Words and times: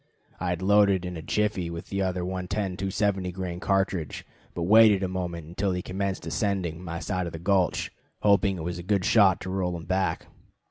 I 0.39 0.49
had 0.49 0.63
loaded 0.63 1.05
in 1.05 1.15
a 1.15 1.21
jiffy 1.21 1.69
with 1.69 1.89
the 1.89 2.01
other 2.01 2.25
110 2.25 2.75
270 2.75 3.31
grain 3.33 3.59
cartridge, 3.59 4.25
but 4.55 4.63
waited 4.63 5.03
a 5.03 5.07
moment 5.07 5.45
until 5.45 5.73
he 5.73 5.83
commenced 5.83 6.25
ascending 6.25 6.83
my 6.83 6.97
side 6.97 7.27
of 7.27 7.33
the 7.33 7.37
gulch, 7.37 7.91
hoping 8.23 8.63
with 8.63 8.79
a 8.79 8.81
good 8.81 9.05
shot 9.05 9.39
to 9.41 9.51
roll 9.51 9.77
him 9.77 9.85
back. 9.85 10.25